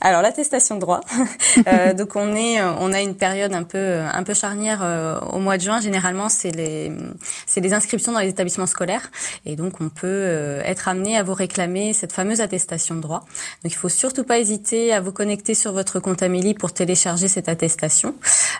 Alors 0.00 0.22
l'attestation 0.22 0.76
de 0.76 0.80
droit. 0.80 1.00
euh, 1.66 1.92
donc 1.94 2.16
on 2.16 2.34
est, 2.34 2.62
on 2.62 2.92
a 2.92 3.00
une 3.00 3.14
période 3.14 3.54
un 3.54 3.64
peu, 3.64 4.00
un 4.00 4.22
peu 4.22 4.34
charnière 4.34 4.80
euh, 4.82 5.18
au 5.32 5.38
mois 5.38 5.56
de 5.56 5.62
juin. 5.62 5.80
Généralement, 5.80 6.28
c'est 6.28 6.50
les, 6.50 6.92
c'est 7.46 7.60
les 7.60 7.72
inscriptions 7.72 8.12
dans 8.12 8.20
les 8.20 8.28
établissements 8.28 8.66
scolaires, 8.66 9.10
et 9.46 9.56
donc 9.56 9.80
on 9.80 9.88
peut 9.88 10.06
euh, 10.06 10.62
être 10.64 10.88
amené 10.88 11.16
à 11.16 11.22
vous 11.22 11.34
réclamer 11.34 11.92
cette 11.92 12.12
fameuse 12.12 12.40
attestation 12.40 12.94
de 12.94 13.00
droit. 13.00 13.24
Donc 13.62 13.72
il 13.72 13.76
faut 13.76 13.88
surtout 13.88 14.24
pas 14.24 14.38
hésiter 14.38 14.92
à 14.92 15.00
vous 15.00 15.12
connecter 15.12 15.54
sur 15.54 15.72
votre 15.72 16.00
compte 16.00 16.22
Amélie 16.22 16.54
pour 16.54 16.72
télécharger 16.72 17.28
cette 17.28 17.48
attestation. 17.48 18.14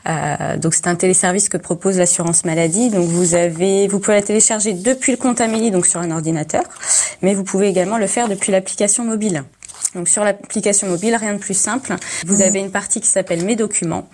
Euh, 0.09 0.57
donc 0.57 0.75
c'est 0.75 0.87
un 0.87 0.95
téléservice 0.95 1.49
que 1.49 1.57
propose 1.57 1.99
l'assurance 1.99 2.45
maladie. 2.45 2.91
Donc 2.91 3.09
vous 3.09 3.35
avez, 3.35 3.89
vous 3.89 4.01
pouvez 4.01 4.17
la 4.17 4.23
télécharger 4.23 4.73
depuis 4.73 5.13
le 5.13 5.19
compte 5.19 5.41
Amélie, 5.41 5.71
donc 5.71 5.87
sur 5.87 6.01
un 6.01 6.11
ordinateur, 6.11 6.65
mais 7.23 7.35
vous 7.35 7.45
pouvez 7.45 7.69
également 7.69 7.99
le 7.99 8.07
faire 8.07 8.29
depuis 8.29 8.53
l'application 8.53 9.05
mobile. 9.05 9.45
Donc 9.95 10.09
sur 10.09 10.25
l'application 10.25 10.89
mobile, 10.89 11.17
rien 11.17 11.35
de 11.35 11.39
plus 11.39 11.55
simple. 11.55 11.95
Vous 12.27 12.43
avez 12.43 12.61
une 12.61 12.71
partie 12.71 13.01
qui 13.01 13.09
s'appelle 13.09 13.45
Mes 13.45 13.57
documents 13.57 14.09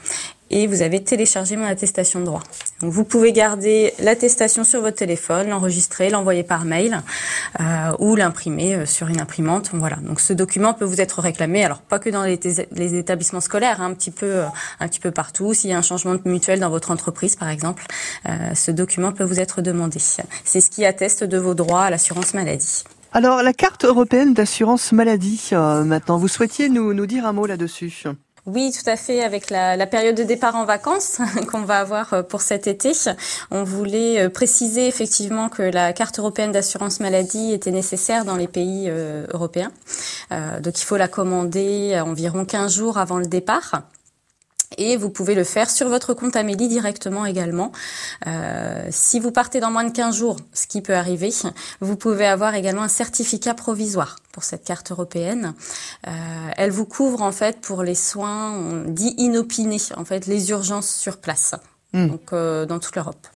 et 0.51 0.67
vous 0.67 0.83
avez 0.83 1.03
téléchargé 1.03 1.57
mon 1.57 1.67
attestation 1.67 2.21
de 2.21 2.25
droit. 2.25 2.43
Donc 2.81 2.93
vous 2.93 3.05
pouvez 3.05 3.33
garder 3.33 3.93
l'attestation 3.99 4.65
sur 4.65 4.81
votre 4.81 4.97
téléphone, 4.97 5.49
l'enregistrer, 5.49 6.11
l'envoyer 6.11 6.45
par 6.45 6.65
mail 6.65 7.03
euh, 7.61 7.93
ou 7.99 8.15
l'imprimer 8.15 8.75
euh, 8.75 8.87
sur 8.87 9.09
une 9.09 9.21
imprimante. 9.21 9.71
Voilà. 9.73 9.97
Donc 9.97 10.21
ce 10.21 10.33
document 10.33 10.75
peut 10.75 10.85
vous 10.85 11.01
être 11.01 11.21
réclamé, 11.21 11.65
alors 11.65 11.79
pas 11.79 11.99
que 11.99 12.11
dans 12.11 12.23
les, 12.23 12.39
les 12.73 12.95
établissements 12.95 13.41
scolaires, 13.41 13.81
hein, 13.81 13.87
un 13.87 13.95
petit 13.95 14.11
peu, 14.11 14.27
euh, 14.27 14.45
un 14.81 14.89
petit 14.89 15.01
peu 15.01 15.11
partout. 15.11 15.53
S'il 15.53 15.71
y 15.71 15.73
a 15.73 15.79
un 15.79 15.83
changement 15.83 16.15
de 16.15 16.21
mutuelle 16.25 16.61
dans 16.61 16.71
votre 16.71 16.91
entreprise, 16.91 17.35
par 17.37 17.49
exemple, 17.49 17.85
euh, 18.29 18.55
ce 18.55 18.71
document 18.71 19.13
peut 19.13 19.25
vous 19.25 19.41
être 19.41 19.63
demandé. 19.63 19.99
C'est 19.99 20.61
ce 20.61 20.71
qui 20.71 20.85
atteste 20.85 21.25
de 21.25 21.39
vos 21.39 21.55
droits 21.55 21.83
à 21.83 21.91
l'assurance 21.91 22.35
maladie. 22.35 22.85
Alors, 23.17 23.43
la 23.43 23.55
carte 23.55 23.87
européenne 23.87 24.35
d'assurance 24.35 24.93
maladie, 24.93 25.49
euh, 25.55 25.85
maintenant, 25.85 26.19
vous 26.19 26.29
souhaitiez 26.29 26.69
nous, 26.69 26.93
nous 26.93 27.07
dire 27.07 27.25
un 27.25 27.33
mot 27.33 27.47
là-dessus? 27.47 28.05
Oui, 28.45 28.71
tout 28.71 28.91
à 28.91 28.97
fait. 28.97 29.23
Avec 29.23 29.49
la, 29.49 29.87
période 29.87 30.15
de 30.15 30.23
départ 30.23 30.55
en 30.55 30.67
vacances 30.67 31.17
qu'on 31.51 31.63
va 31.63 31.79
avoir 31.79 32.13
euh, 32.13 32.23
pour 32.23 32.43
cet 32.43 32.67
été, 32.67 32.93
on 33.51 33.65
voulait 33.65 34.21
euh, 34.21 34.29
préciser 34.29 34.87
effectivement 34.87 35.49
que 35.49 35.63
la 35.63 35.95
carte 35.95 36.19
européenne 36.19 36.53
d'assurance 36.53 37.01
maladie 37.01 37.55
était 37.55 37.71
nécessaire 37.71 38.27
dans 38.27 38.37
les 38.37 38.49
pays 38.49 38.93
européens. 39.33 39.73
Donc 40.31 40.79
il 40.79 40.85
faut 40.85 40.99
la 40.99 41.09
commander 41.09 41.99
environ 42.05 42.45
15 42.45 42.75
jours 42.75 42.99
avant 42.99 43.17
le 43.17 43.27
départ. 43.27 43.85
Et 44.79 44.97
vous 44.97 45.11
pouvez 45.11 45.35
le 45.35 45.45
faire 45.45 45.71
sur 45.71 45.89
votre 45.89 46.15
compte 46.15 46.37
Amélie 46.37 46.69
directement 46.69 47.25
également. 47.25 47.73
Euh, 48.27 48.87
si 48.91 49.21
vous 49.21 49.31
partez 49.31 49.61
dans 49.61 49.71
moins 49.71 49.85
de 49.85 49.93
15 49.93 50.17
jours, 50.17 50.37
ce 50.53 50.67
qui 50.67 50.83
peut 50.83 50.95
arriver, 50.95 51.31
vous 51.81 51.97
pouvez 51.97 52.27
avoir 52.27 52.55
également 52.55 52.83
un 52.83 52.89
certificat 52.89 53.55
provisoire 53.55 54.17
pour 54.33 54.43
cette 54.45 54.65
carte 54.65 54.91
européenne. 54.91 55.55
Euh, 56.07 56.11
elle 56.57 56.71
vous 56.71 56.85
couvre 56.85 57.23
en 57.23 57.33
fait 57.33 57.61
pour 57.61 57.83
les 57.83 57.95
soins 57.95 58.85
dits 58.87 59.15
inopinés, 59.19 59.81
en 59.97 60.05
fait 60.05 60.27
les 60.27 60.51
urgences 60.51 60.93
sur 60.95 61.19
place, 61.19 61.55
mmh. 61.93 62.09
donc 62.09 62.33
euh, 62.33 62.67
dans 62.67 62.79
toute 62.79 62.97
l'Europe. 62.97 63.17